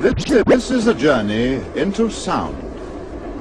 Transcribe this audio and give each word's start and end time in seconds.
This, 0.00 0.70
is 0.70 0.86
a 0.86 0.94
journey 0.94 1.62
into 1.74 2.08
sound. 2.10 2.56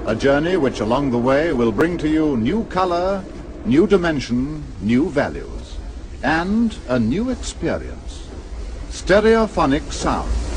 A 0.06 0.16
journey 0.16 0.58
which 0.58 0.80
along 0.80 1.12
the 1.12 1.18
way 1.18 1.54
will 1.54 1.72
bring 1.72 1.98
to 2.00 2.10
you 2.10 2.36
new 2.36 2.66
color, 2.66 3.24
new 3.66 3.88
dimension, 3.88 4.64
new 4.82 5.10
values, 5.10 5.78
and 6.24 6.76
a 6.88 7.00
new 7.00 7.30
experience. 7.30 8.28
Stereophonic 8.90 9.92
sound. 9.92 10.49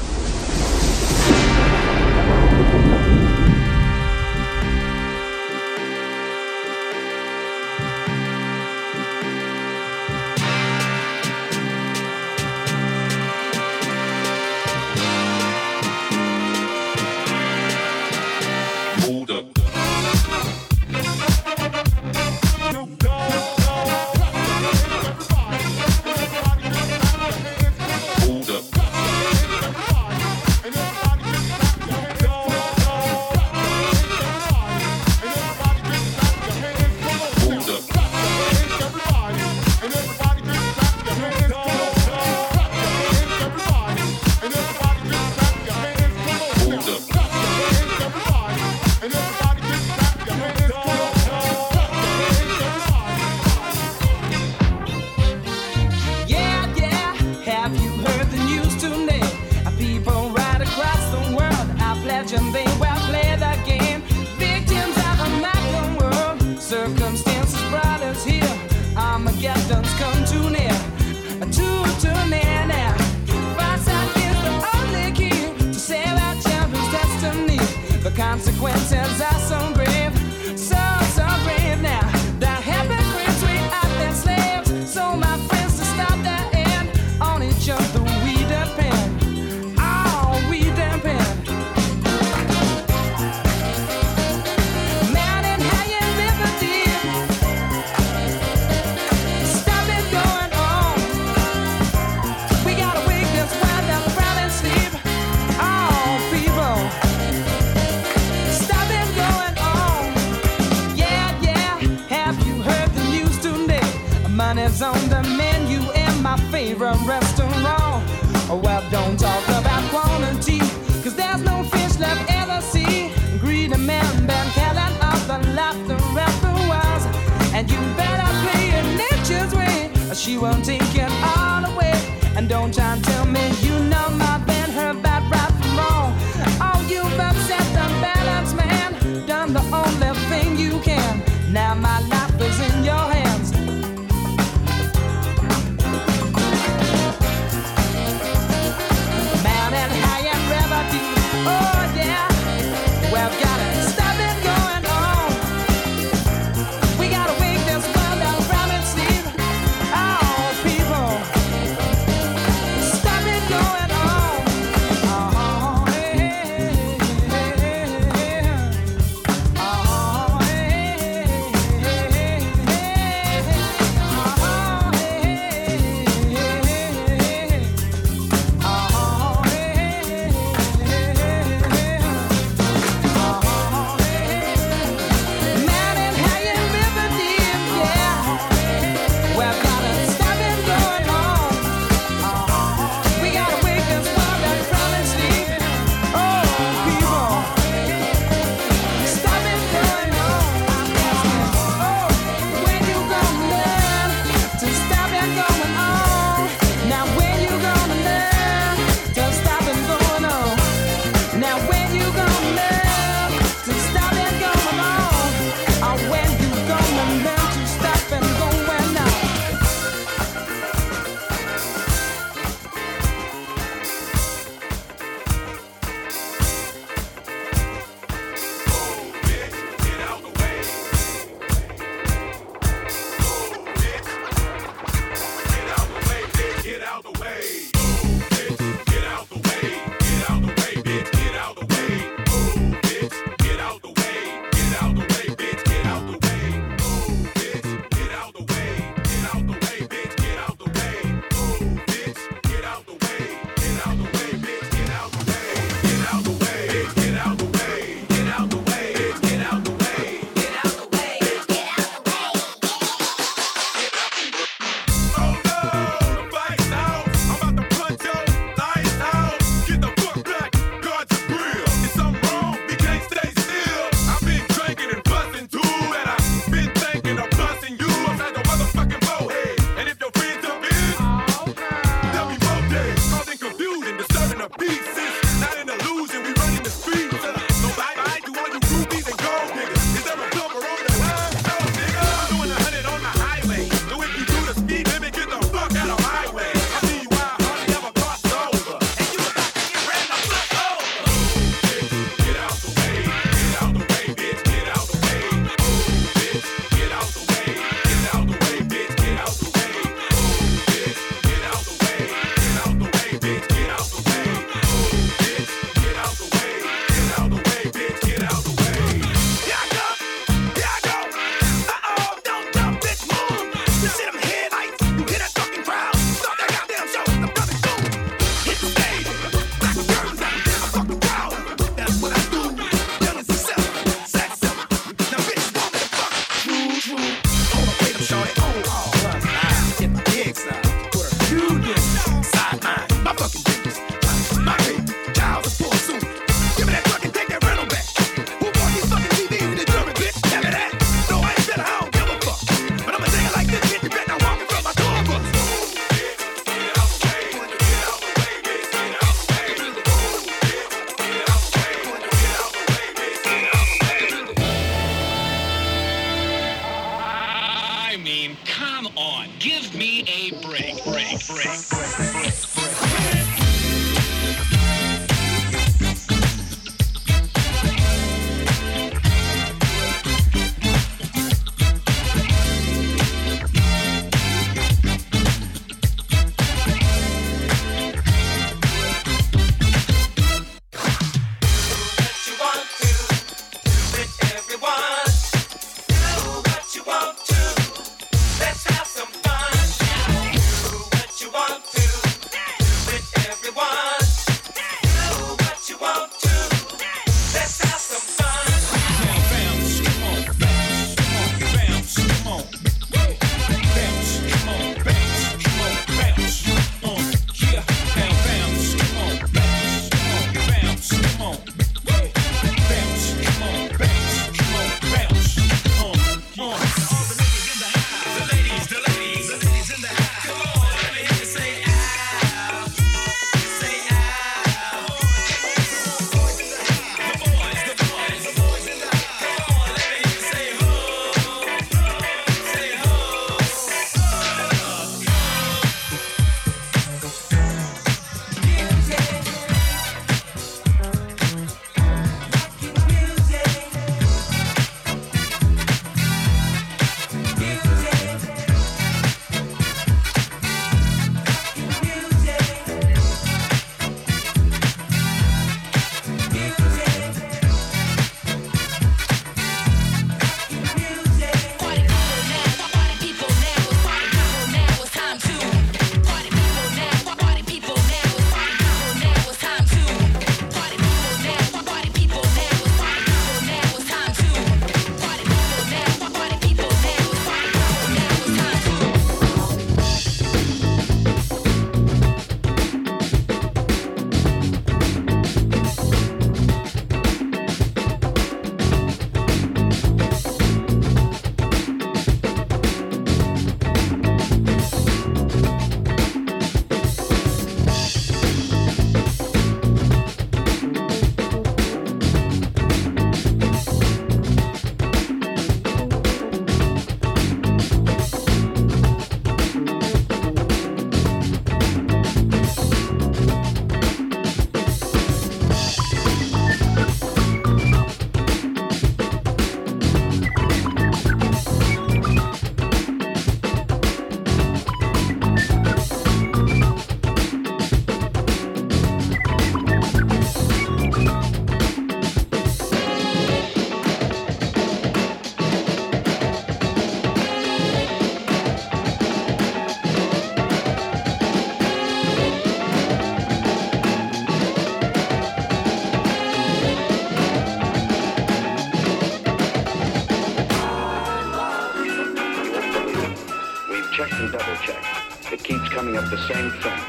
The 565.91 566.17
same 566.29 566.51
thing. 566.63 566.81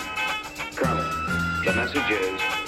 Colonel, 0.75 1.03
the 1.65 1.73
message 1.73 2.11
is 2.11 2.62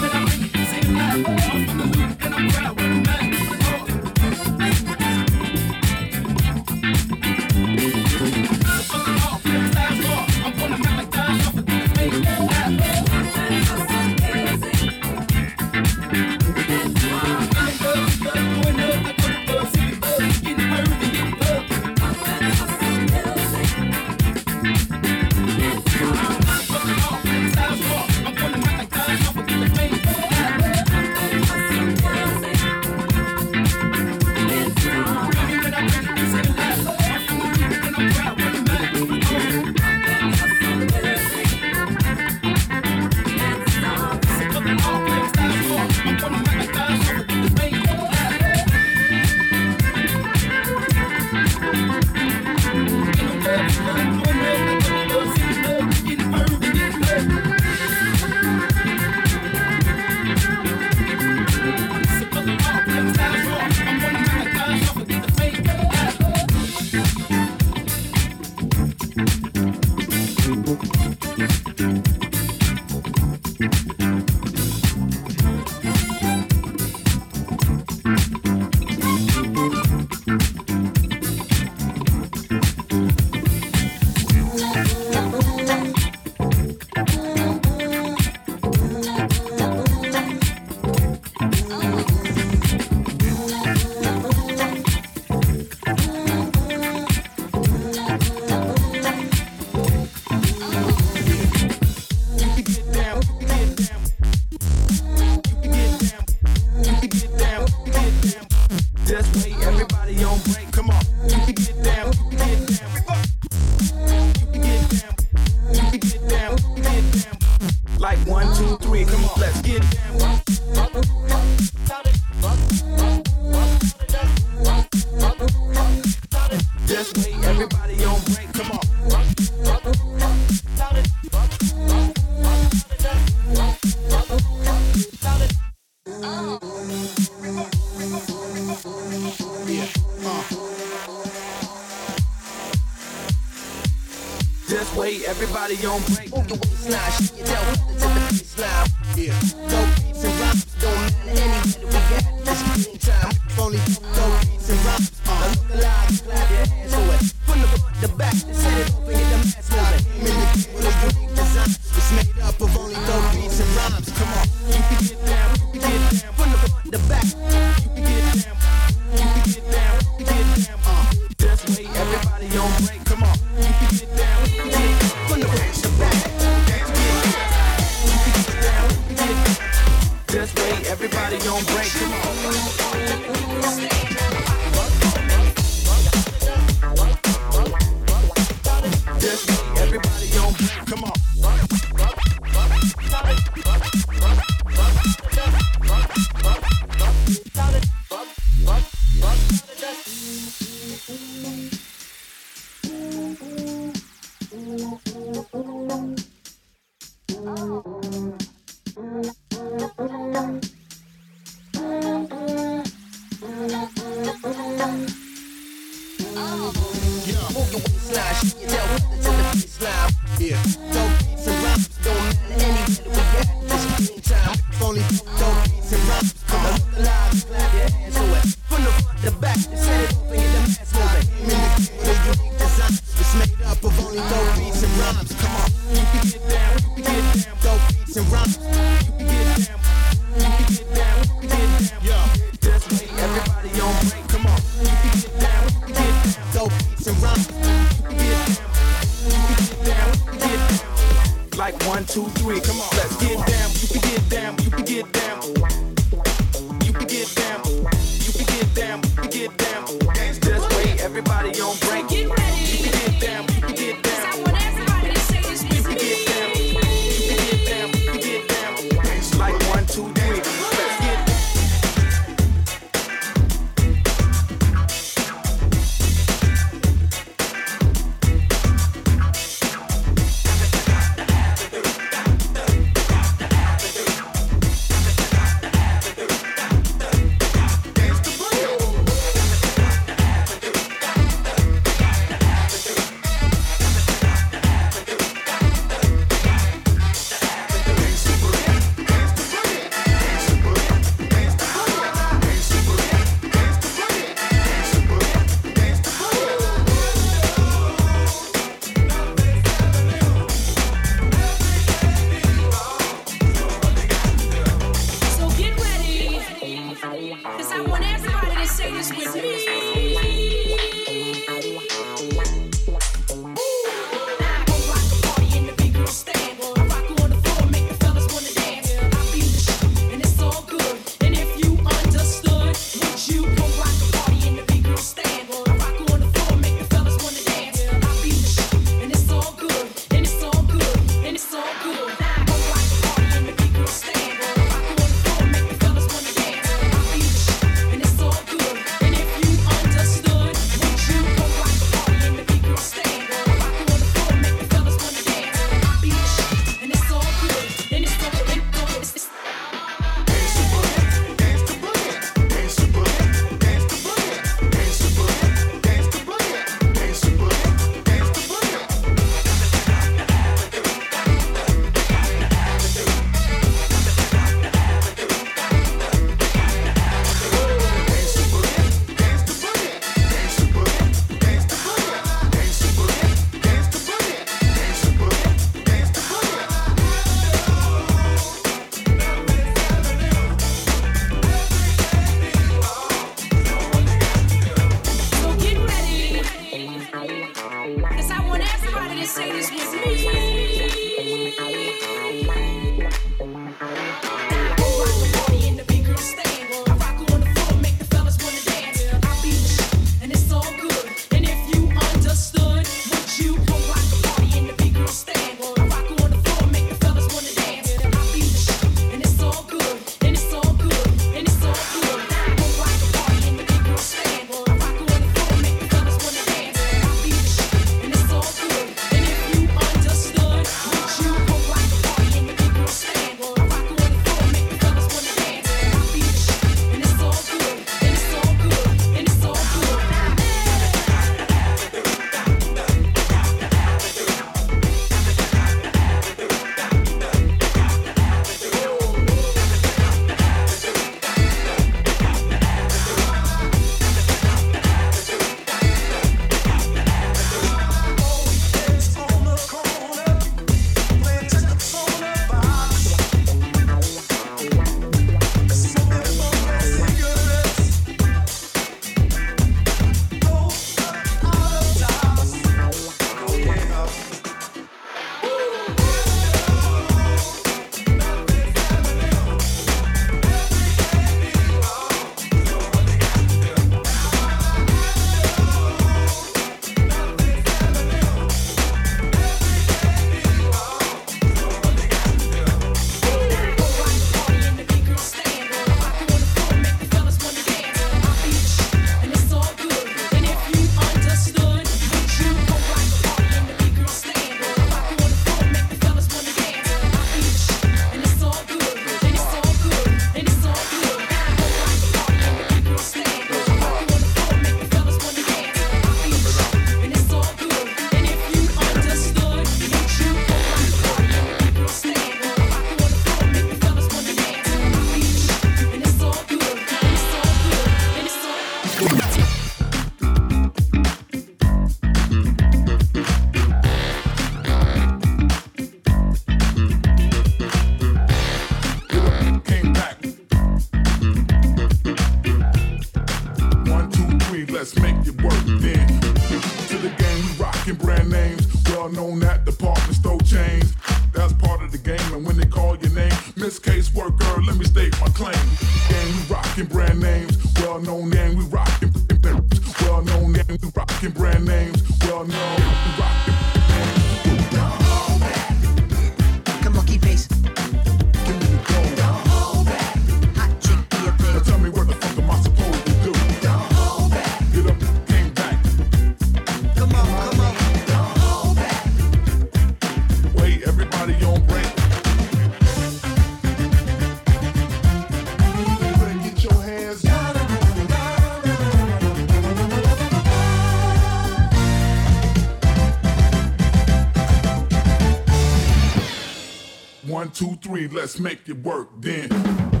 let's 598.11 598.39
make 598.39 598.67
it 598.67 598.77
work 598.83 599.09
then. 599.19 600.00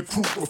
The 0.00 0.22
crew 0.22 0.49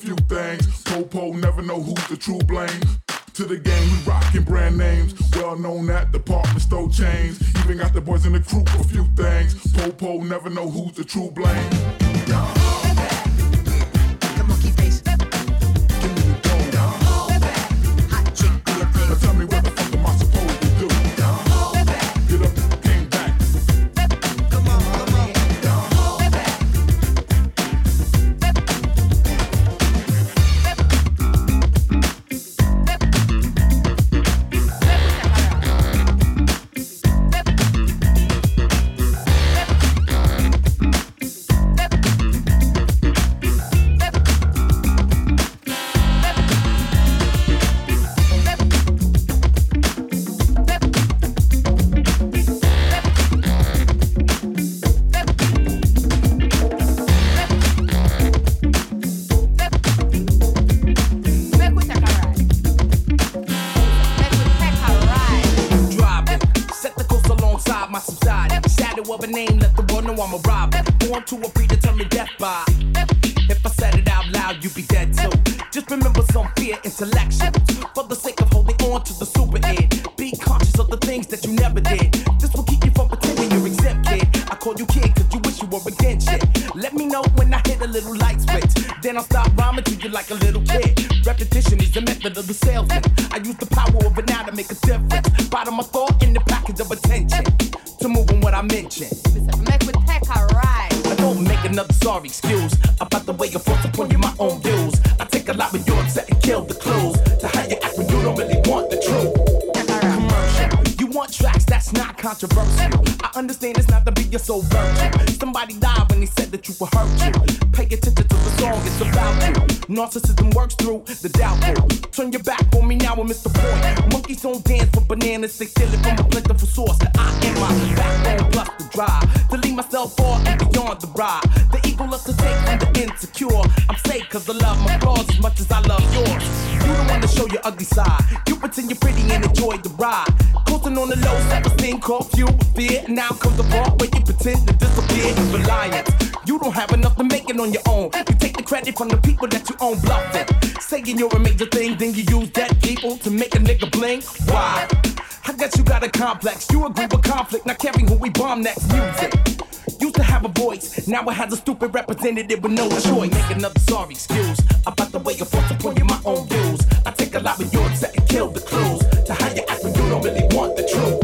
stupid 162.20 162.50
it 162.50 162.62
with 162.62 162.72
no 162.72 162.88
choice. 162.88 163.30
Make 163.32 163.50
another 163.56 163.80
sorry 163.80 164.12
excuse 164.12 164.60
about 164.86 165.10
the 165.12 165.18
way 165.18 165.34
you're 165.34 165.46
forced 165.46 165.68
to 165.68 165.74
put 165.76 165.98
in 165.98 166.06
my 166.06 166.20
own 166.24 166.46
views. 166.48 166.80
I 167.06 167.10
take 167.12 167.34
a 167.34 167.40
lot 167.40 167.60
of 167.60 167.72
yours 167.72 168.02
and 168.02 168.28
kill 168.28 168.48
the 168.48 168.60
clues 168.60 169.00
to 169.26 169.34
how 169.34 169.48
you 169.54 169.62
act 169.68 169.82
when 169.82 169.94
you 169.94 170.08
don't 170.10 170.22
really 170.22 170.46
want 170.54 170.76
the 170.76 170.84
truth. 170.84 171.20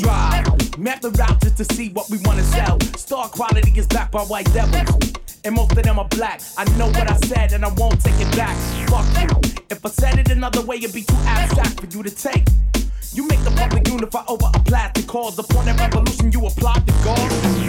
Drive, 0.00 0.78
map 0.78 1.00
the 1.00 1.10
route 1.10 1.40
just 1.42 1.56
to 1.58 1.64
see 1.74 1.90
what 1.90 2.08
we 2.10 2.18
wanna 2.24 2.42
sell. 2.42 2.80
Star 2.96 3.28
quality 3.28 3.72
is 3.78 3.86
backed 3.86 4.12
by 4.12 4.22
white 4.22 4.50
devils. 4.52 5.12
And 5.44 5.54
most 5.54 5.72
of 5.72 5.82
them 5.82 5.98
are 5.98 6.08
black. 6.08 6.40
I 6.56 6.64
know 6.76 6.88
what 6.88 7.10
I 7.10 7.16
said 7.28 7.52
and 7.52 7.64
I 7.64 7.72
won't 7.76 8.00
take 8.00 8.18
it 8.18 8.34
back. 8.36 8.56
Fuck 8.88 9.06
you. 9.20 9.28
If 9.70 9.84
I 9.84 9.90
said 9.90 10.18
it 10.18 10.30
another 10.30 10.62
way, 10.62 10.76
it'd 10.76 10.94
be 10.94 11.02
too 11.02 11.20
abstract 11.26 11.80
for 11.80 11.86
you 11.86 12.02
to 12.02 12.10
take. 12.10 12.44
You 13.12 13.26
make 13.28 13.42
the 13.44 13.50
public 13.50 13.86
unify 13.88 14.24
over 14.28 14.50
a 14.52 14.58
plastic 14.60 15.06
cause. 15.06 15.38
Upon 15.38 15.66
that 15.66 15.78
revolution, 15.78 16.32
you 16.32 16.44
applaud 16.46 16.86
the 16.86 16.92
gods. 17.04 17.67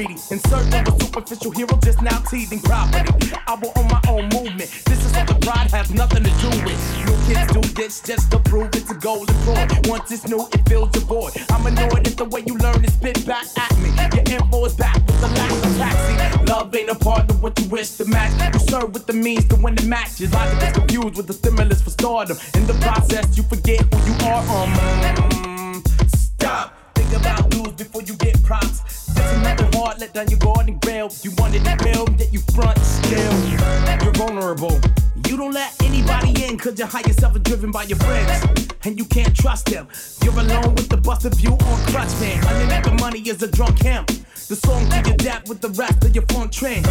Greedy. 0.00 0.18
Search 0.18 0.74
of 0.74 0.88
a 0.88 1.04
superficial 1.04 1.50
hero, 1.50 1.78
just 1.82 2.02
now 2.02 2.18
teething 2.30 2.60
property. 2.60 3.32
I 3.46 3.54
will 3.54 3.72
own 3.76 3.88
my 3.88 4.00
own 4.08 4.28
movement. 4.28 4.70
This 4.86 5.04
is 5.04 5.12
what 5.12 5.26
the 5.26 5.34
pride 5.34 5.70
has 5.70 5.90
nothing 5.90 6.24
to 6.24 6.30
do 6.30 6.50
with. 6.64 6.80
New 7.06 7.16
kids 7.26 7.52
do 7.52 7.60
this 7.74 8.00
just 8.00 8.30
to 8.30 8.38
prove 8.38 8.68
it's 8.74 8.90
a 8.90 8.94
golden 8.94 9.34
point. 9.44 9.88
Once 9.88 10.10
it's 10.10 10.26
new, 10.28 10.48
it 10.52 10.68
fills 10.68 10.94
your 10.94 11.04
void. 11.04 11.32
I'm 11.50 11.66
annoyed 11.66 12.06
at 12.06 12.16
the 12.16 12.24
way 12.24 12.42
you 12.46 12.56
learn 12.58 12.82
to 12.82 12.90
spit 12.90 13.26
back 13.26 13.46
at 13.58 13.72
me. 13.78 13.90
Your 14.16 14.40
info 14.40 14.64
is 14.64 14.74
back 14.74 14.96
with 15.06 15.20
the 15.20 15.28
lack 15.28 15.50
of 15.50 15.76
taxi. 15.76 16.44
Love 16.46 16.74
ain't 16.74 16.90
a 16.90 16.94
part 16.94 17.30
of 17.30 17.42
what 17.42 17.58
you 17.60 17.68
wish 17.68 17.90
to 17.98 18.04
match. 18.06 18.32
You 18.54 18.60
serve 18.60 18.92
with 18.94 19.06
the 19.06 19.12
means 19.12 19.46
to 19.48 19.56
win 19.56 19.74
the 19.74 19.86
match. 19.86 20.20
Your 20.20 20.30
logic 20.30 20.68
is 20.68 20.72
confused 20.72 21.16
with 21.16 21.26
the 21.26 21.34
stimulus 21.34 21.82
for 21.82 21.90
stardom. 21.90 22.38
In 22.54 22.66
the 22.66 22.74
process, 22.74 23.36
you 23.36 23.42
forget 23.44 23.82
who 23.92 23.98
you 24.08 24.16
are. 24.28 24.42
Um, 24.48 25.82
stop. 26.06 26.74
Think 26.94 27.12
about 27.12 27.54
lose 27.54 27.72
before 27.72 28.02
you 28.02 28.14
get 28.16 28.42
props. 28.42 28.99
Just 29.20 29.34
another 29.34 29.68
hard 29.76 30.00
let 30.00 30.14
down 30.14 30.28
your 30.28 30.38
guard 30.38 30.66
and 30.66 30.80
bail. 30.80 31.12
You 31.22 31.30
wanted 31.36 31.62
to 31.66 31.76
build, 31.84 32.18
yet 32.18 32.32
you 32.32 32.40
front 32.54 32.78
still. 32.78 33.34
You're 33.50 34.14
vulnerable. 34.14 34.80
You 35.28 35.36
don't 35.36 35.52
let 35.52 35.74
anybody 35.82 36.42
in 36.44 36.56
cause 36.56 36.78
your 36.78 36.88
higher 36.88 37.12
self 37.12 37.36
is 37.36 37.42
driven 37.42 37.70
by 37.70 37.82
your 37.82 37.98
friends. 37.98 38.46
And 38.84 38.98
you 38.98 39.04
can't 39.04 39.36
trust 39.36 39.66
them. 39.66 39.88
You're 40.24 40.38
alone 40.38 40.74
with 40.74 40.88
the 40.88 40.96
bust 40.96 41.26
of 41.26 41.38
you 41.38 41.50
on 41.52 41.78
crutch, 41.92 42.18
man. 42.18 42.42
Underneath 42.46 42.84
the 42.84 42.96
money 42.98 43.20
is 43.20 43.42
a 43.42 43.48
drunk 43.48 43.82
hemp. 43.82 44.06
The 44.48 44.56
song 44.56 44.88
to 44.88 44.96
your 45.06 45.18
dap 45.18 45.48
with 45.50 45.60
the 45.60 45.68
rest 45.68 46.02
of 46.02 46.14
your 46.14 46.24
funk 46.28 46.50
trend. 46.50 46.86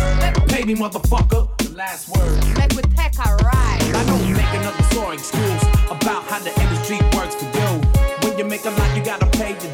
Pay 0.48 0.66
me, 0.66 0.76
motherfucker. 0.76 1.58
The 1.58 1.74
last 1.76 2.10
word. 2.10 2.58
Make 2.60 2.74
with 2.76 2.96
tech 2.96 3.18
alright. 3.26 3.82
I 3.82 4.06
know 4.06 4.18
you 4.28 4.36
make 4.36 4.54
another 4.54 4.84
sorry 4.94 5.16
excuse 5.16 5.64
about 5.90 6.24
how 6.30 6.38
the 6.40 6.54
industry 6.62 7.00
works 7.18 7.34
for 7.34 7.50
you. 7.58 7.82
When 8.22 8.38
you 8.38 8.46
make 8.46 8.66
a 8.66 8.70
lot, 8.70 8.96
you 8.96 9.04
gotta 9.04 9.26
pay 9.26 9.50
your 9.50 9.74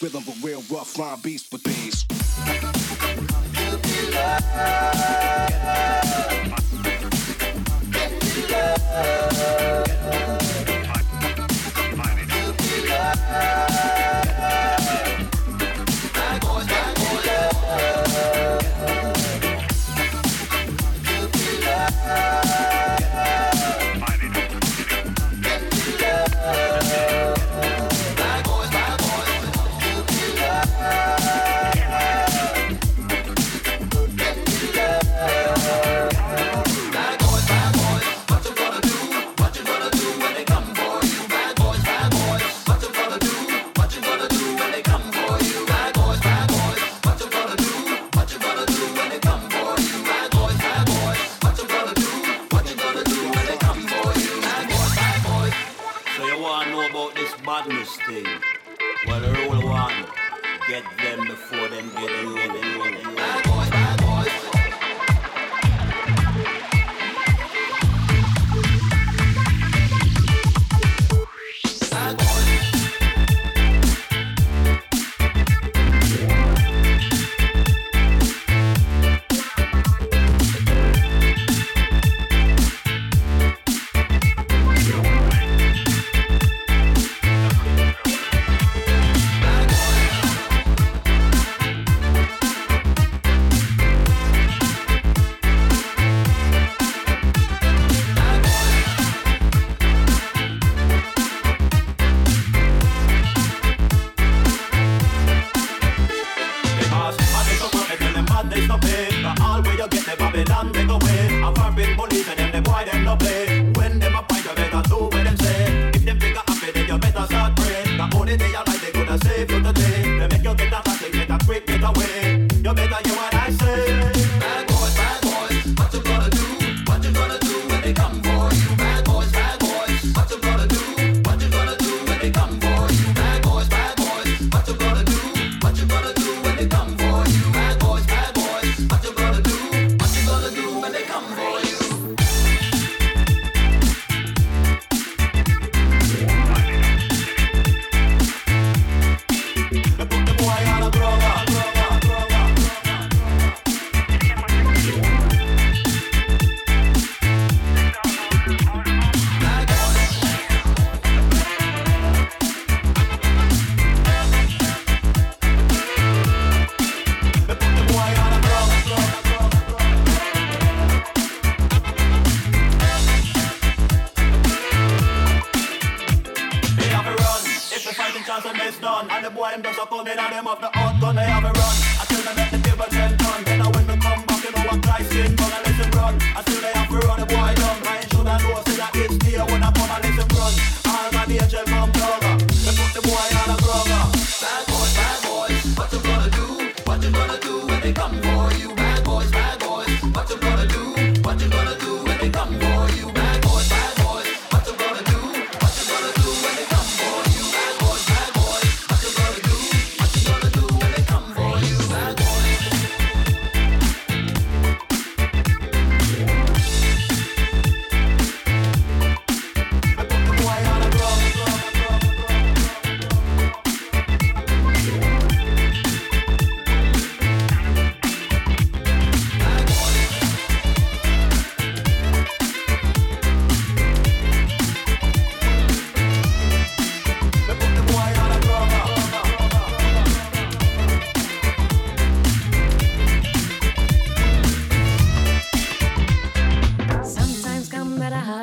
Rhythm 0.00 0.22
of 0.28 0.44
real 0.44 0.62
rough 0.70 0.98
rhyme 0.98 1.20
beats 1.22 1.50
with 1.50 1.62
these. 1.64 2.04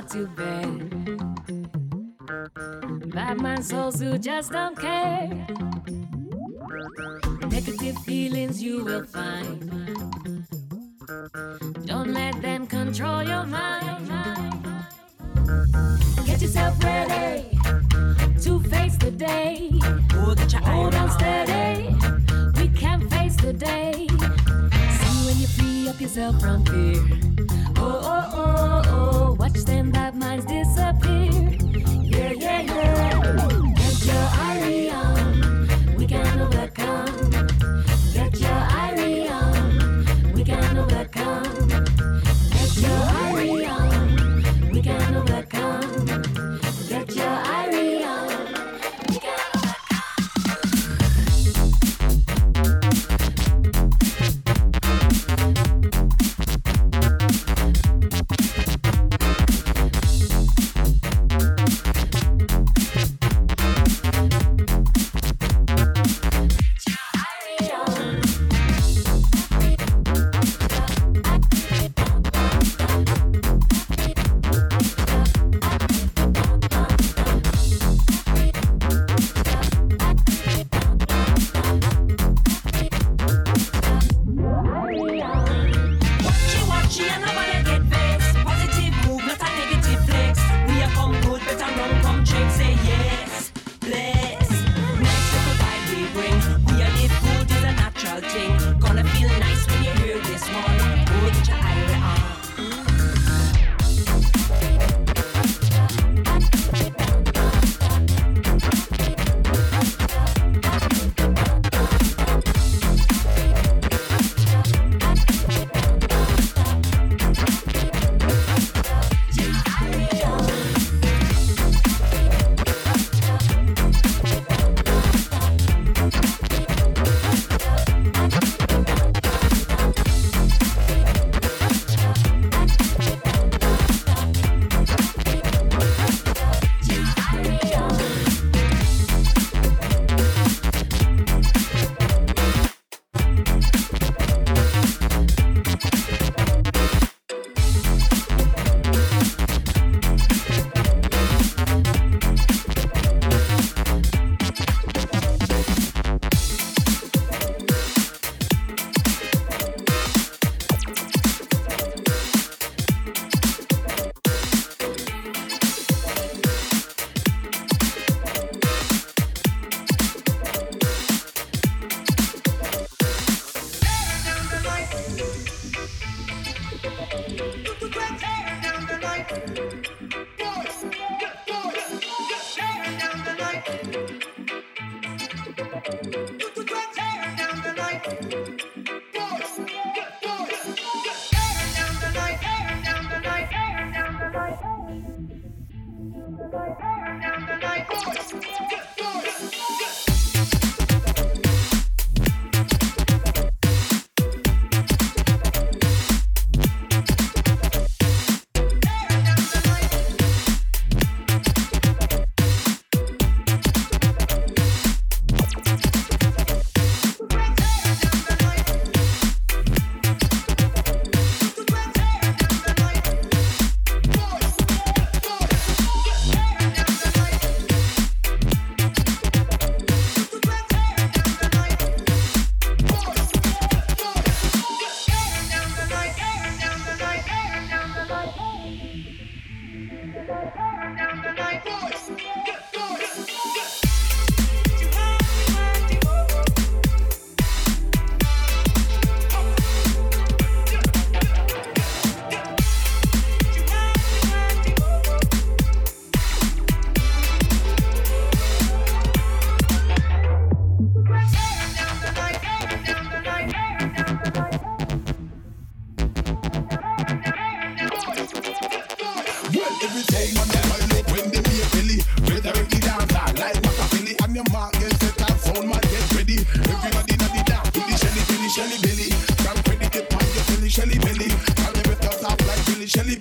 to 0.10 0.28
bed. 0.28 1.18
Bad 3.12 3.42
man 3.42 3.64
souls 3.64 4.00
who 4.00 4.18
just 4.18 4.52
don't 4.52 4.78
care. 4.78 5.48
Negative 7.50 7.98
feelings 8.00 8.62
you 8.62 8.84
will 8.84 9.06
find. 9.06 10.46
Don't 11.86 12.12
let 12.14 12.42
them 12.42 12.68
control 12.68 13.24
your 13.24 13.46
mind. 13.46 14.08
Get 16.26 16.42
yourself 16.42 16.84
ready 16.84 17.58
to 18.42 18.60
face 18.70 18.98
the 18.98 19.12
day. 19.12 19.72
Hold 20.66 20.96
on 20.96 21.10
steady. 21.12 21.96
We 22.60 22.68
can 22.78 23.10
face 23.10 23.36
the 23.38 23.54
day 23.54 24.08
when 25.26 25.40
you 25.40 25.48
free 25.48 25.90
up 25.90 26.00
yourself 26.00 26.40
from 26.40 26.64
fear. 26.66 27.02
Oh, 27.78 28.00
oh, 28.14 28.32
oh, 28.34 28.82
oh, 28.88 29.34
watch 29.40 29.60
them 29.66 29.92
bad 29.92 30.16
minds 30.16 30.46
disappear. 30.46 31.32
Yeah, 32.04 32.32
yeah, 32.32 32.62
yeah. 32.62 33.48
Get 33.76 34.06
your 34.06 34.28
Arion, 34.48 35.96
we 35.98 36.06
can 36.06 36.42
overcome. 36.42 37.25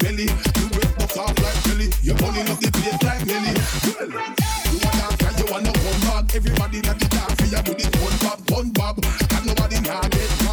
Belly, 0.05 0.25
You 0.25 0.69
break 0.69 0.93
the 1.01 1.05
off 1.19 1.33
like 1.41 1.65
belly. 1.65 1.89
Your 2.03 2.15
body 2.19 2.43
look 2.45 2.61
the 2.61 2.71
place 2.77 3.03
like 3.09 3.25
belly. 3.25 3.57
Well, 3.89 4.13
you 4.69 4.77
a 4.77 4.91
dancer, 5.01 5.33
you 5.41 5.47
want 5.51 5.65
no 5.65 5.73
one 5.73 6.01
man. 6.05 6.29
Everybody 6.35 6.81
that 6.85 7.01
the 7.01 7.09
dance 7.09 7.35
for, 7.41 7.49
you 7.49 7.63
do 7.65 7.73
the 7.73 7.89
one 8.05 8.17
bob, 8.21 8.51
one 8.51 8.71
bob. 8.77 9.01
Can 9.31 9.47
nobody 9.47 9.81
now 9.81 10.03
get 10.03 10.44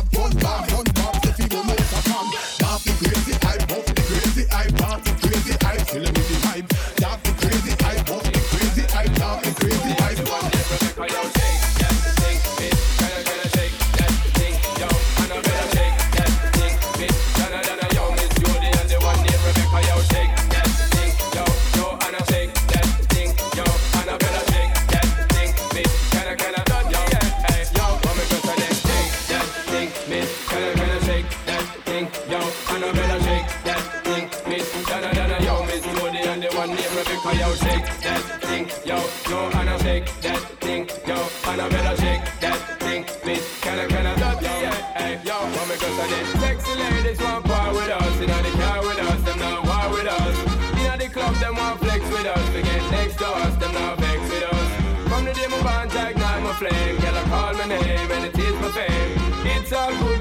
it's 59.72 59.80
all 59.80 59.90
good. 59.90 60.21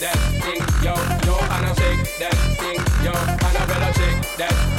that 0.00 0.16
thing, 0.42 0.60
yo, 0.84 0.92
yo, 1.24 1.38
and 1.38 1.66
I 1.66 1.72
shake 1.74 2.18
that 2.18 2.34
thing, 2.58 2.78
yo, 3.02 3.12
and 3.12 3.56
I 3.56 3.66
better 3.66 3.92
shake 3.98 4.36
that 4.36 4.75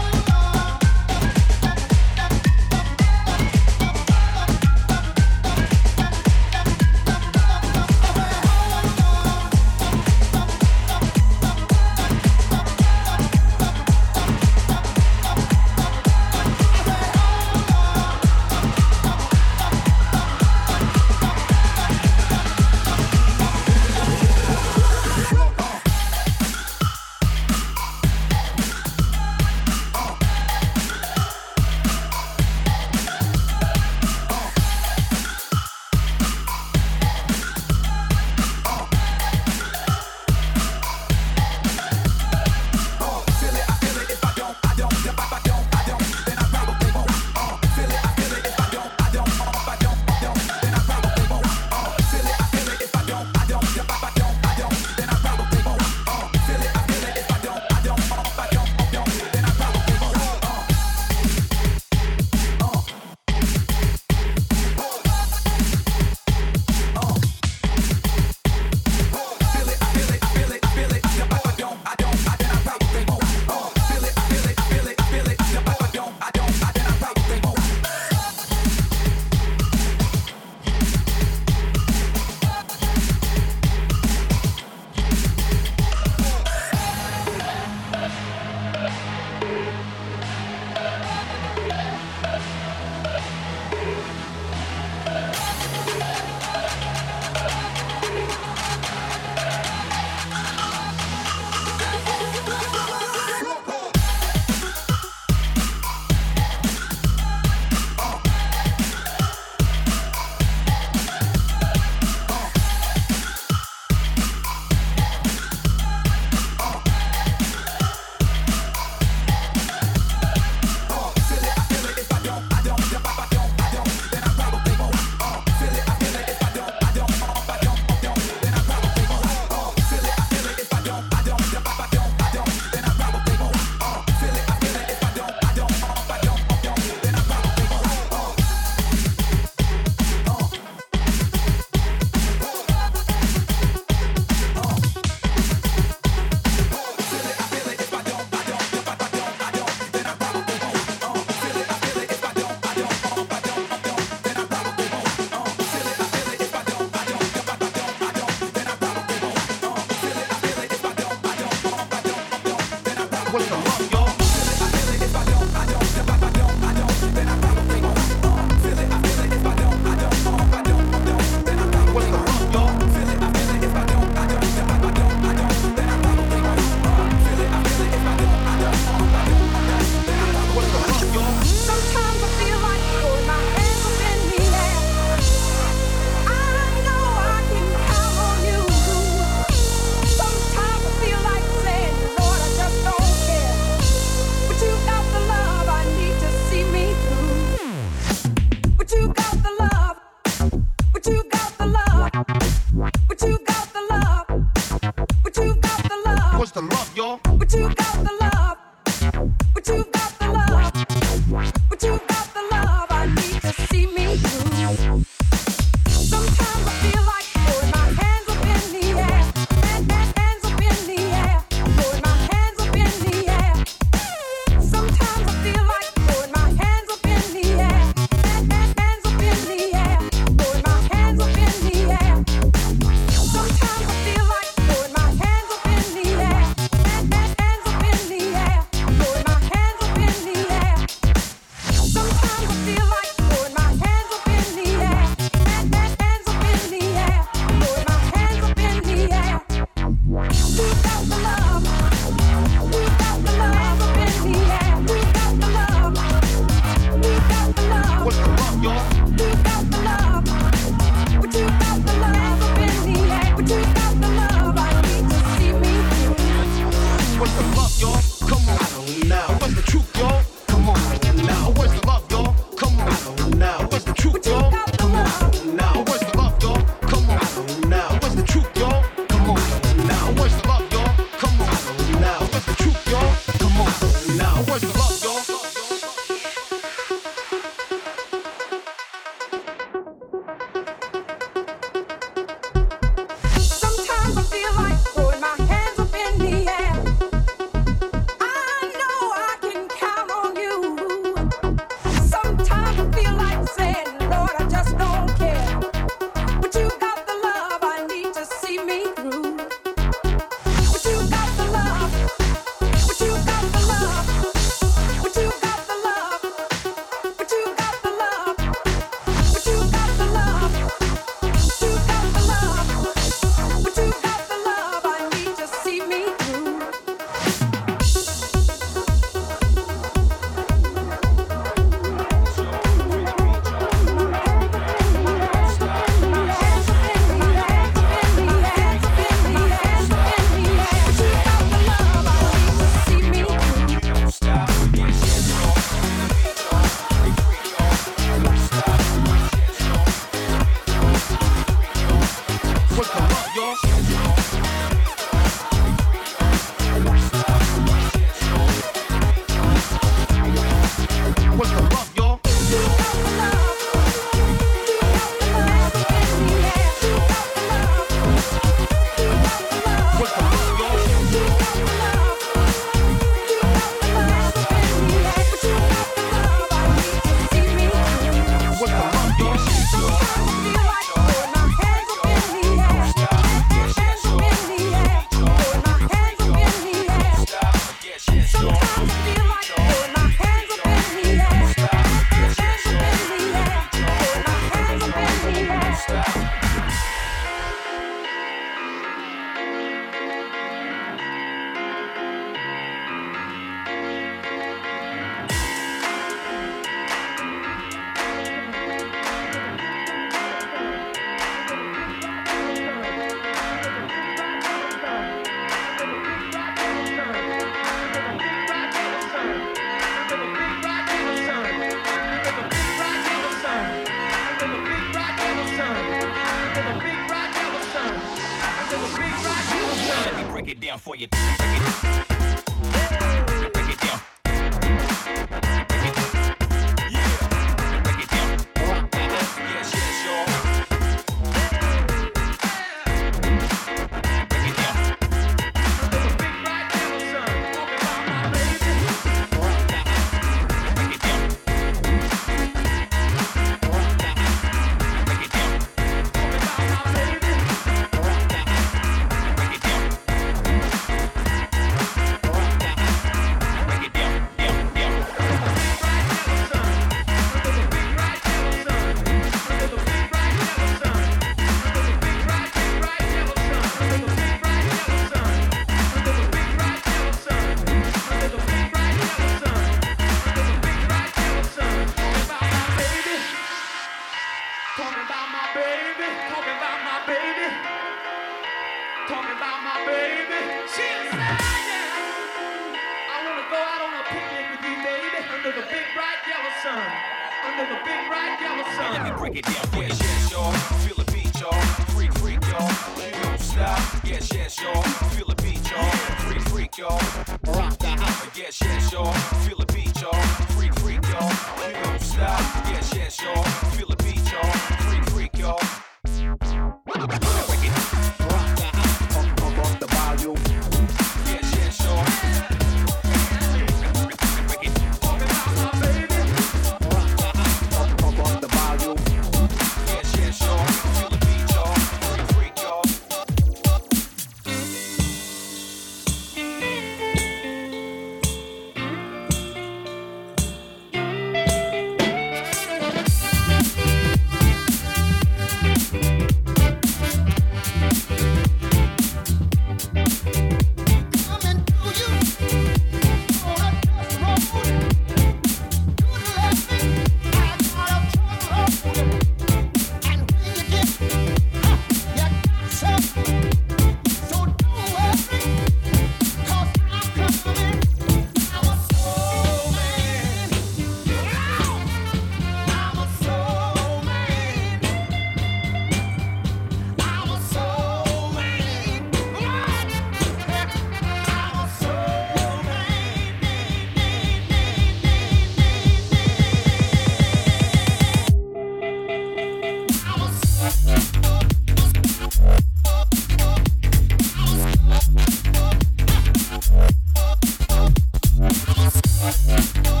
Bye. 599.61 600.00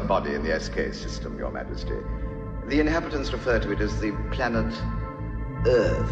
of 0.00 0.08
body 0.08 0.34
in 0.34 0.42
the 0.42 0.58
SK 0.58 0.94
system, 0.94 1.38
Your 1.38 1.50
Majesty. 1.50 1.96
The 2.66 2.80
inhabitants 2.80 3.32
refer 3.32 3.58
to 3.58 3.72
it 3.72 3.80
as 3.80 4.00
the 4.00 4.12
planet 4.30 4.72
Earth. 5.66 6.10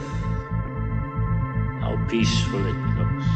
How 1.80 1.96
peaceful 2.08 2.66
it 2.66 2.76
looks. 2.98 3.26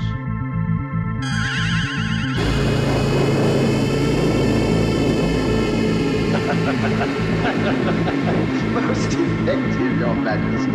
Most 8.72 9.12
effective, 9.12 9.98
Your 9.98 10.14
Majesty. 10.14 10.70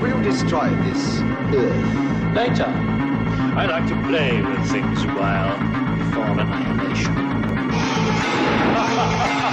Will 0.00 0.16
you 0.16 0.22
destroy 0.22 0.68
this 0.84 1.20
Earth? 1.54 2.34
Later. 2.34 2.72
I 3.56 3.66
like 3.66 3.86
to 3.88 3.96
play 4.06 4.40
with 4.42 4.70
things 4.70 5.02
a 5.02 5.08
while 5.08 5.58
before 5.98 6.24
annihilation. 6.26 7.27
Ha 8.38 8.84
ha 8.96 9.06
ha 9.18 9.28
ha! 9.40 9.47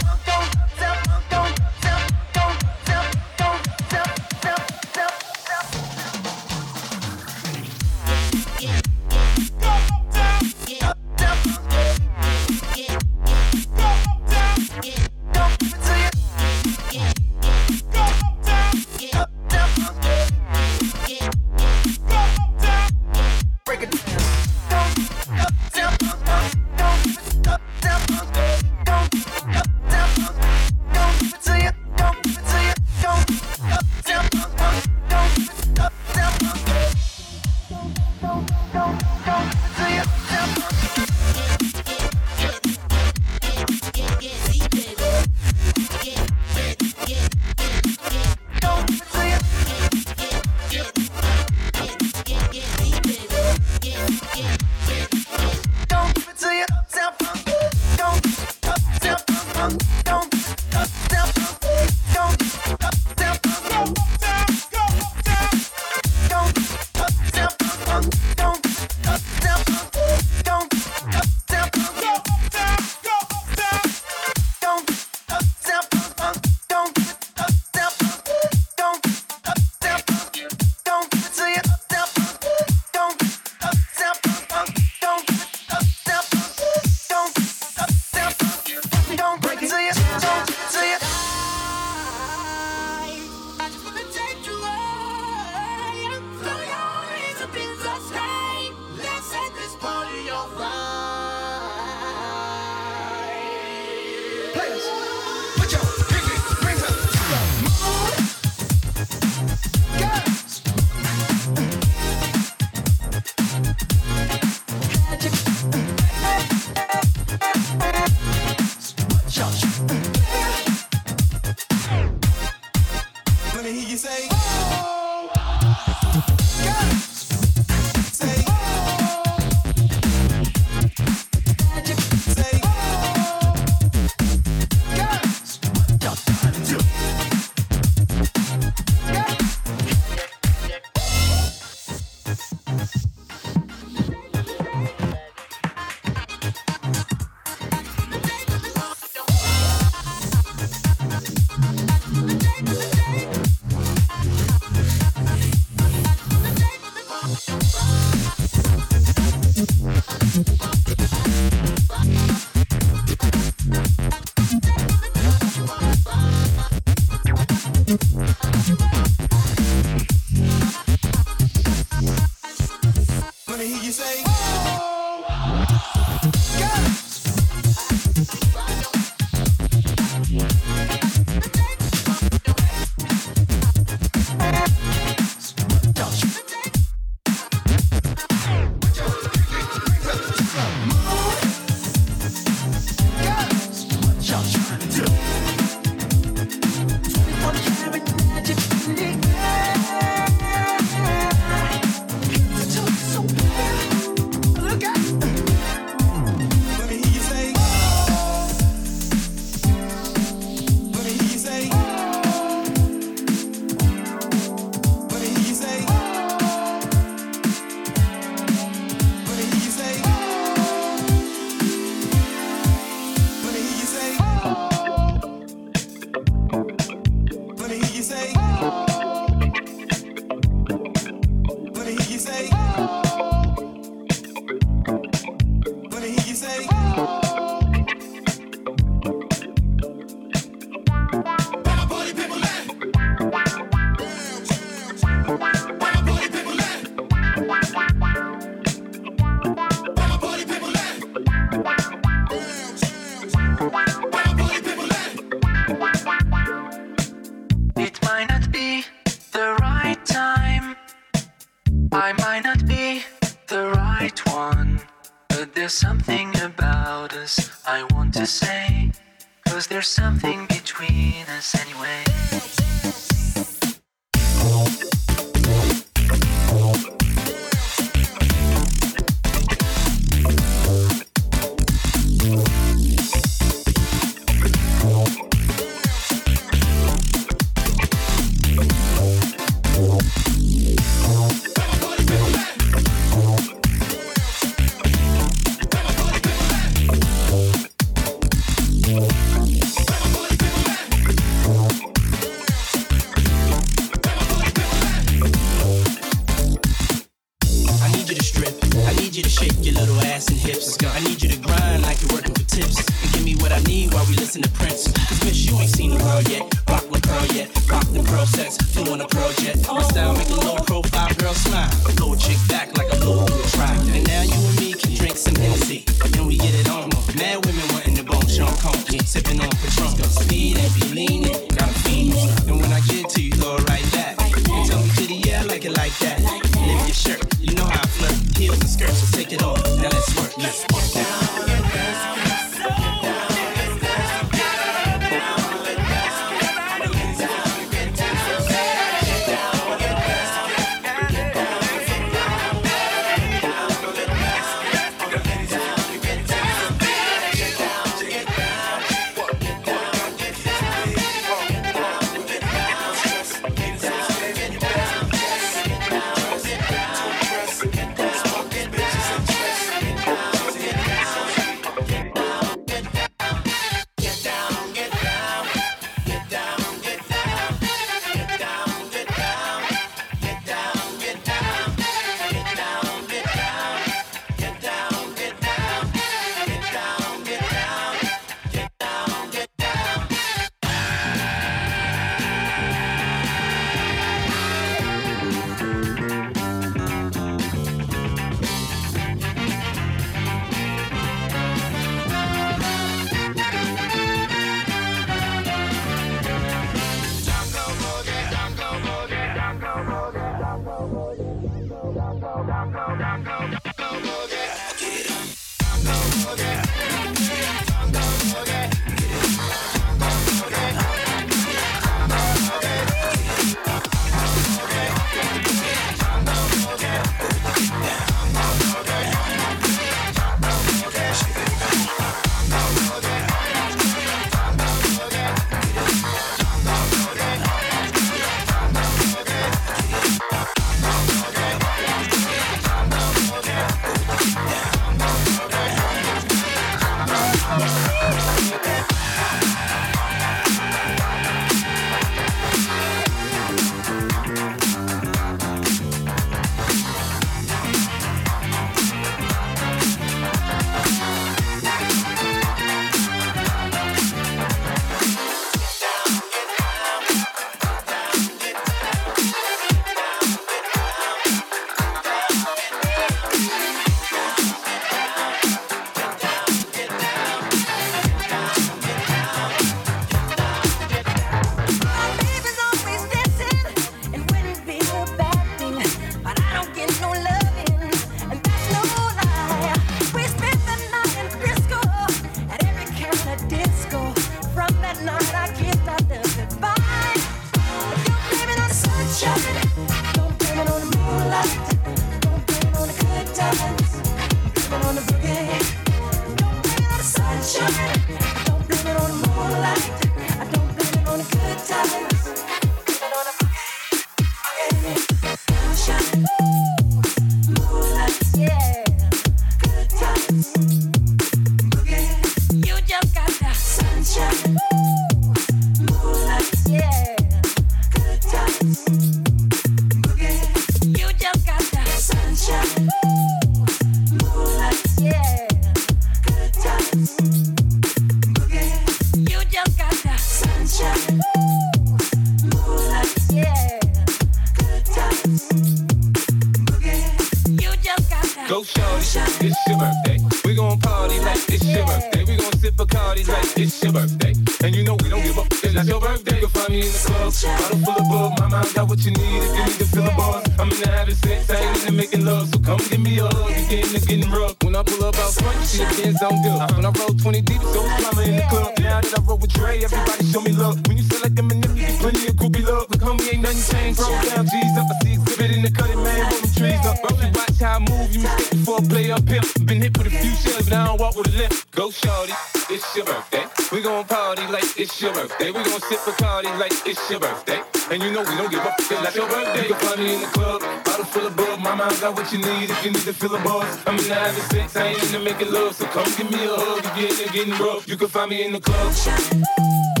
getting 597.31 597.55
broke. 597.55 597.87
You 597.87 597.97
can 597.97 598.07
find 598.07 598.29
me 598.29 598.43
in 598.45 598.51
the 598.51 598.59
club. 598.59 600.00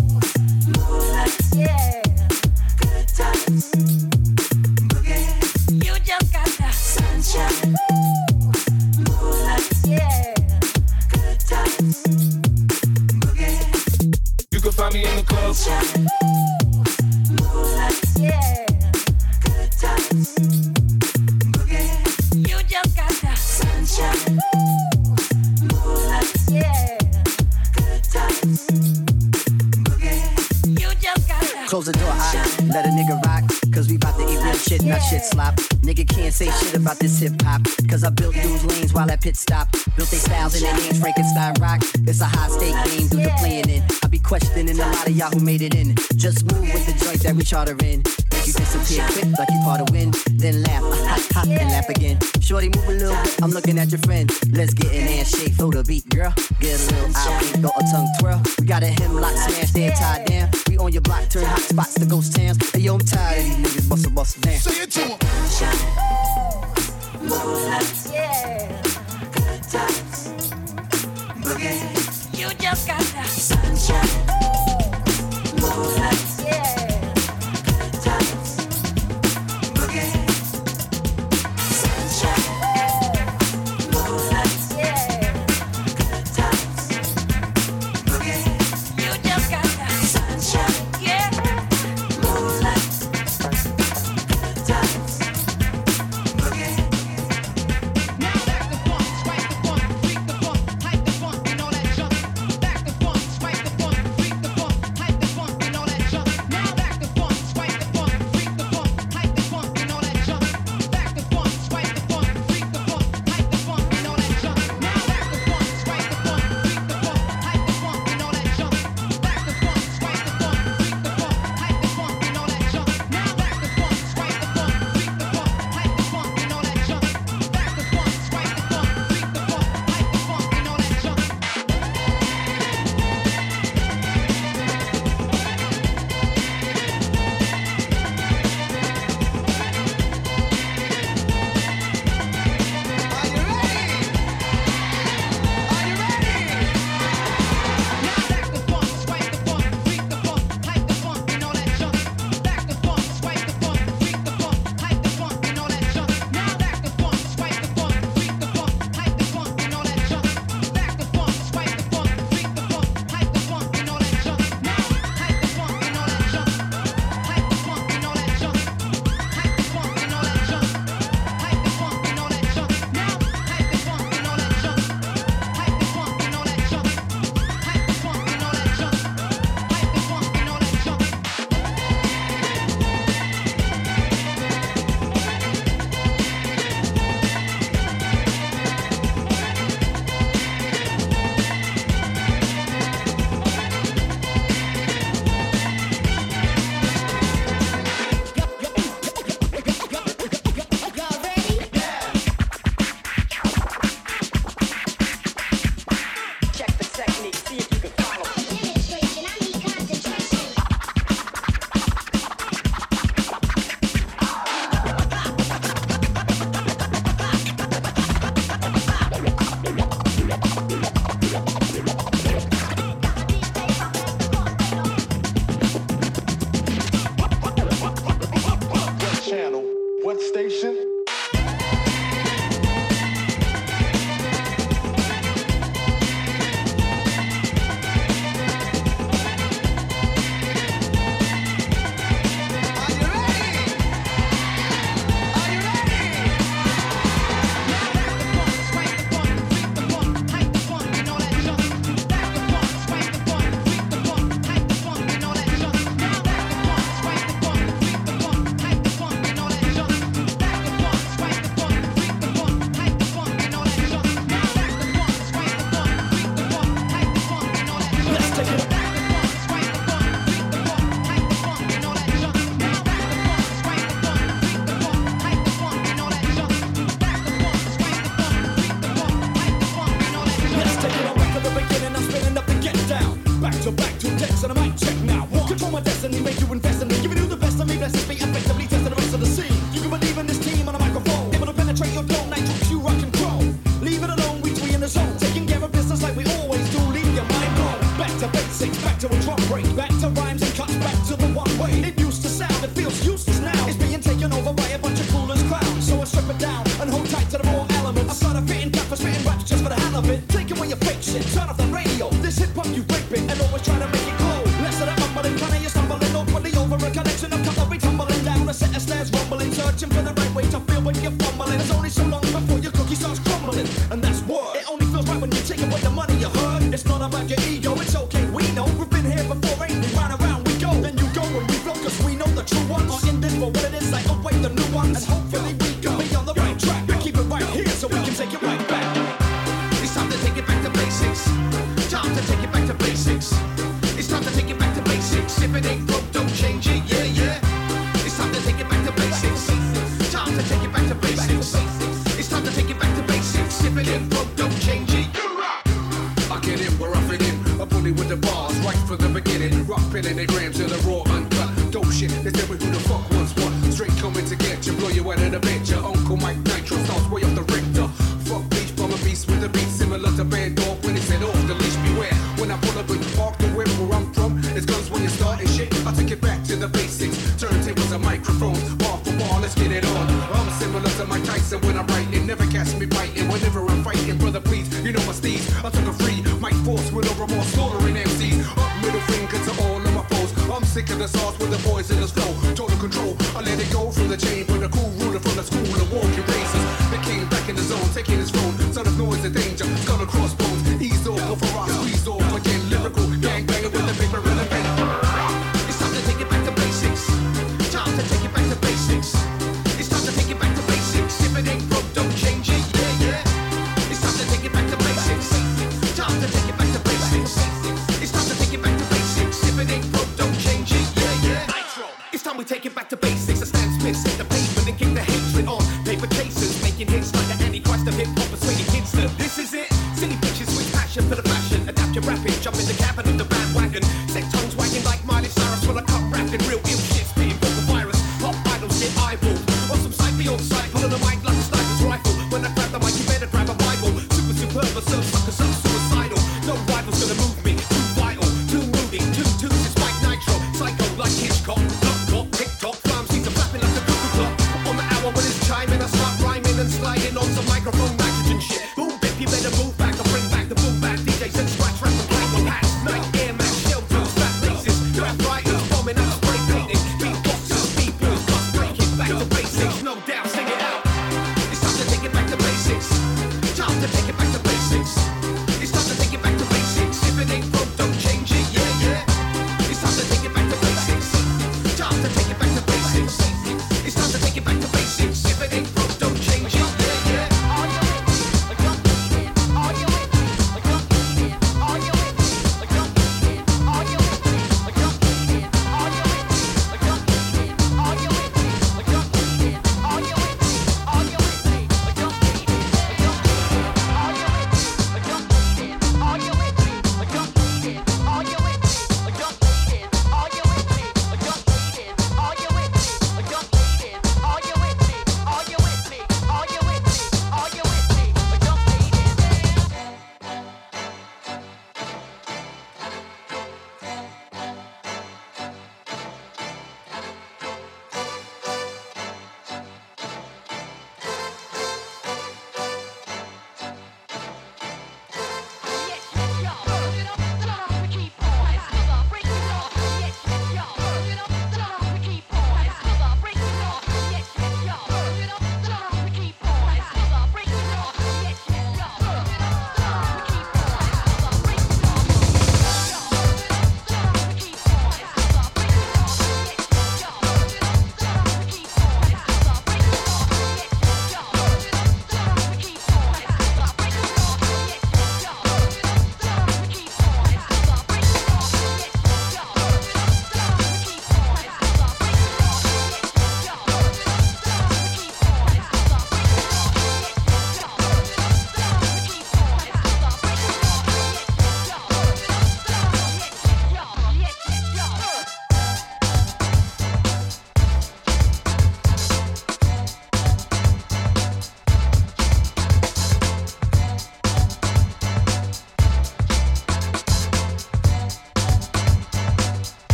daughter 47.65 47.85
in. 47.85 48.20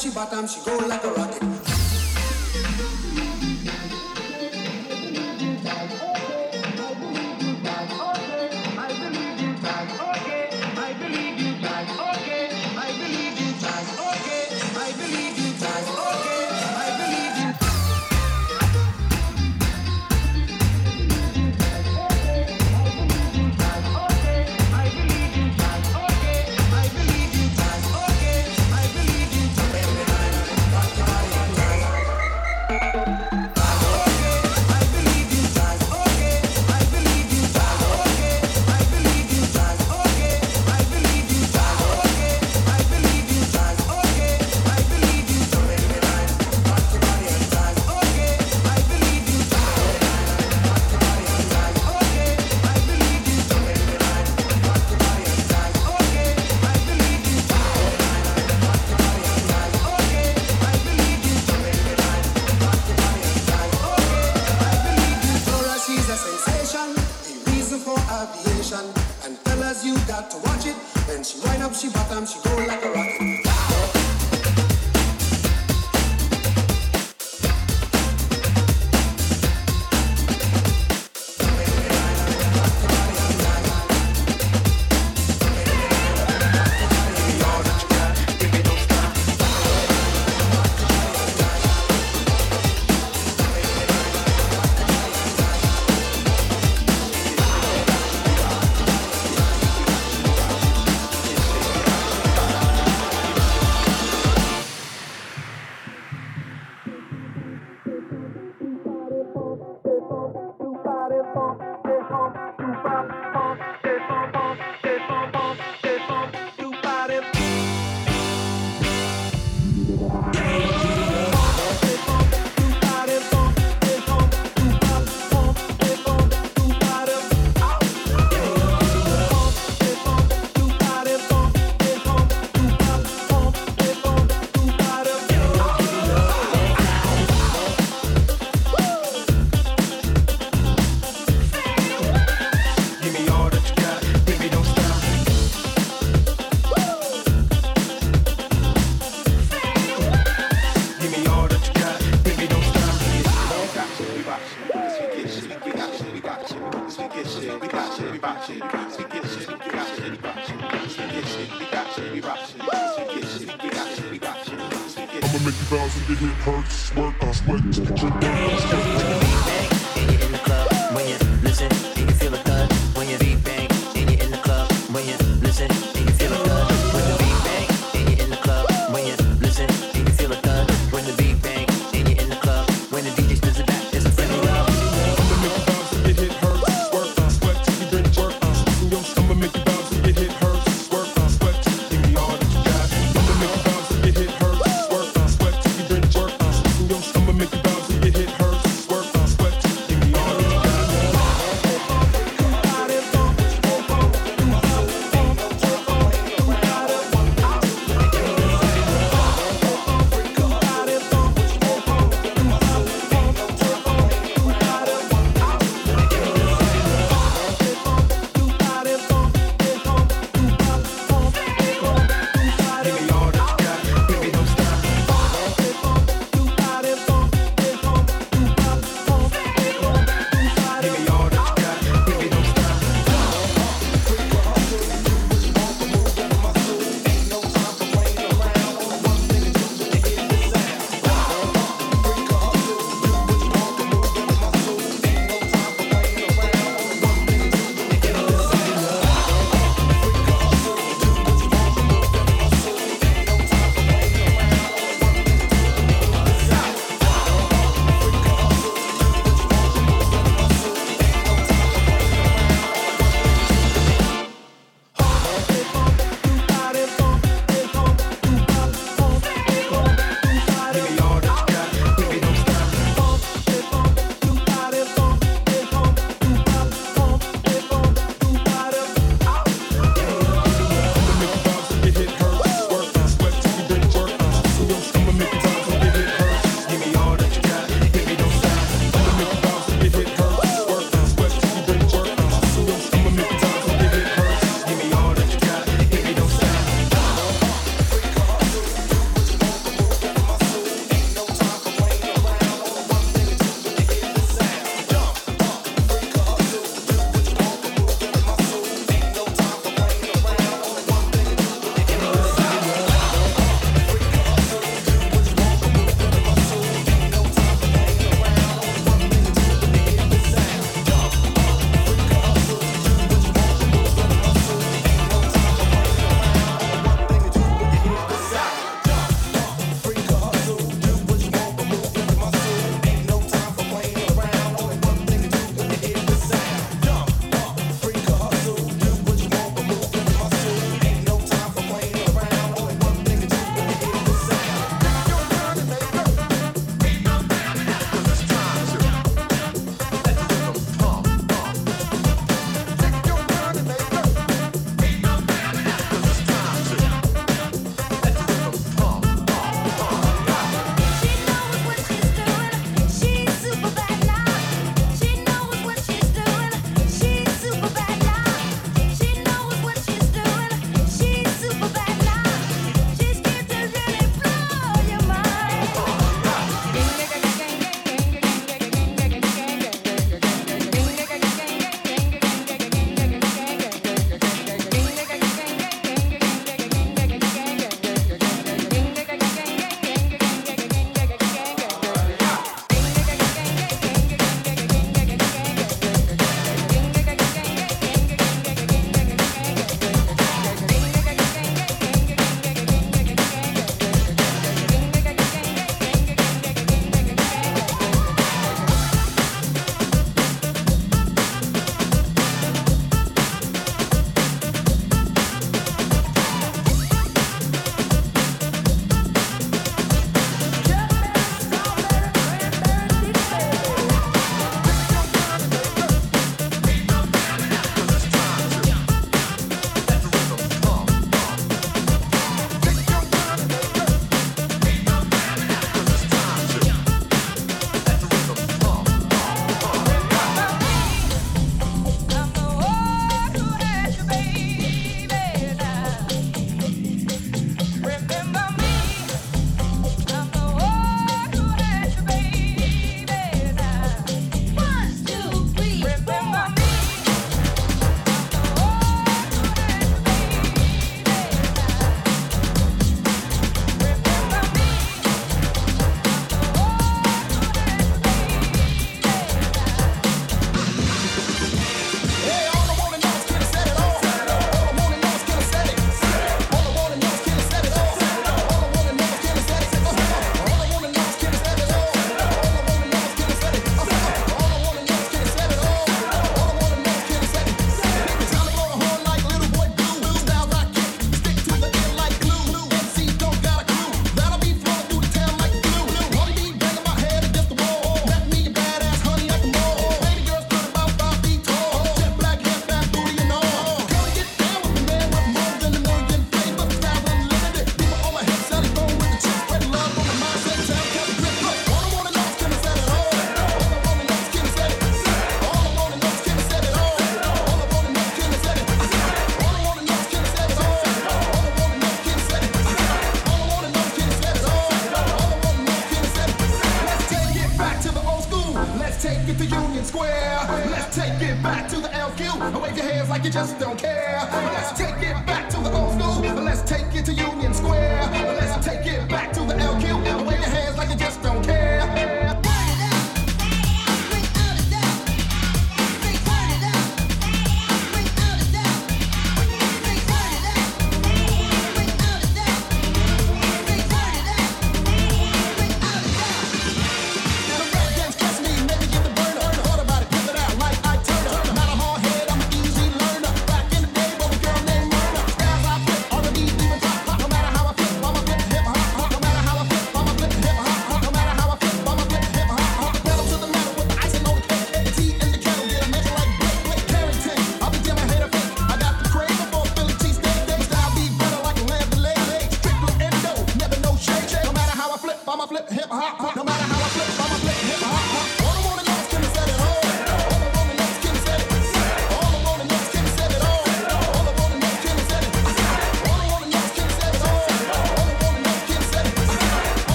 She 0.00 0.08
bottom, 0.08 0.46
she 0.46 0.60
go 0.64 0.78
like 0.78 1.04
a 1.04 1.12
rocket. 1.12 1.29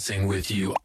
Dancing 0.00 0.26
with 0.26 0.50
you. 0.50 0.79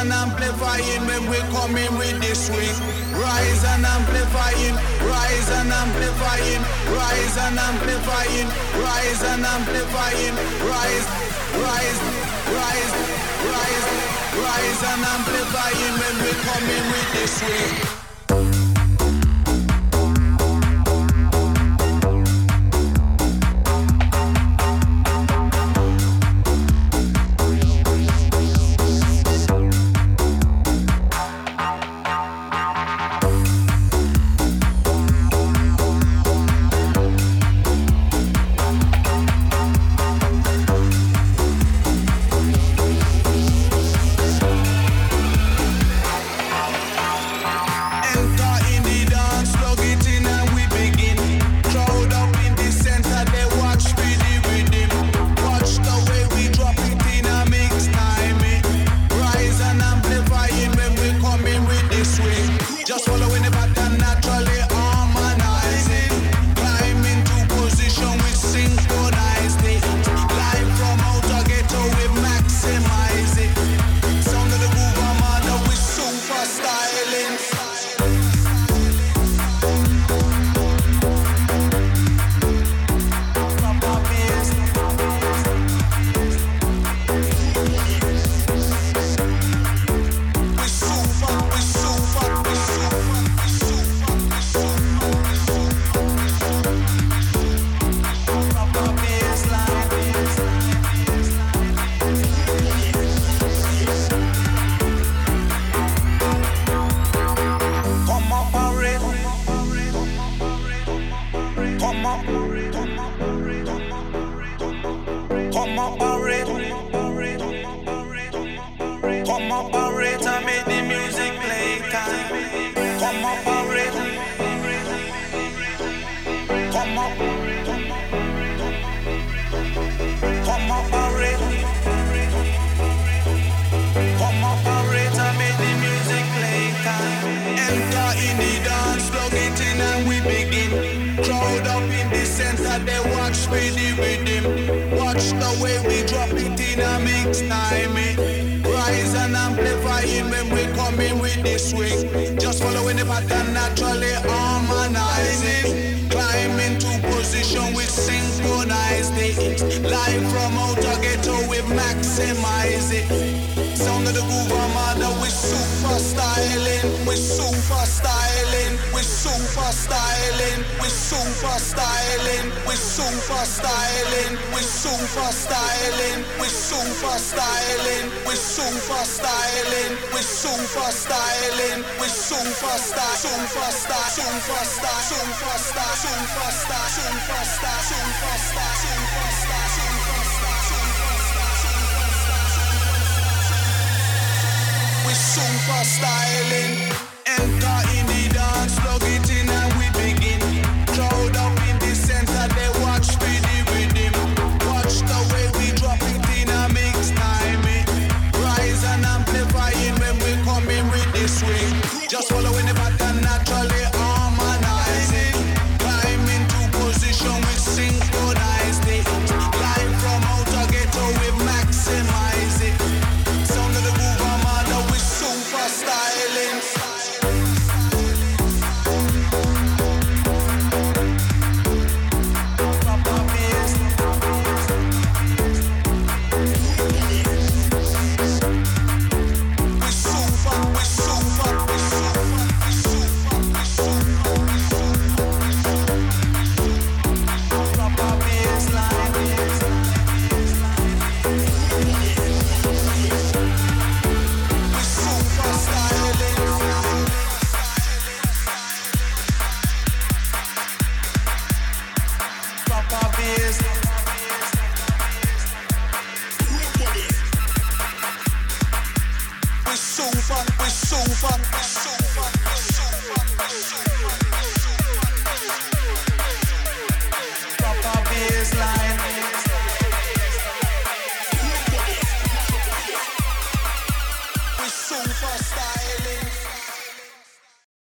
and 0.00 0.12
amplifying 0.12 1.02
when 1.06 1.22
we 1.30 1.38
coming 1.52 1.92
with 1.98 2.16
this 2.20 2.46
swing. 2.46 2.76
Rise 3.12 3.64
and 3.72 3.84
amplifying, 3.84 4.74
rise 5.04 5.48
and 5.58 5.70
amplifying, 5.70 6.62
rise 6.90 7.36
and 7.36 7.58
amplifying, 7.58 8.48
rise 8.80 9.22
and 9.32 9.44
amplifying, 9.44 10.34
rise, 10.66 11.06
rise, 11.66 11.98
rise, 12.58 12.92
rise, 13.52 13.86
rise 14.44 14.82
and 14.90 15.02
amplifying 15.14 15.94
when 16.02 16.16
we 16.24 16.32
coming 16.46 16.84
with 16.92 17.08
this 17.12 17.38
swing. 17.38 18.01